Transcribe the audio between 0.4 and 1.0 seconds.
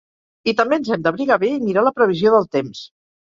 I també ens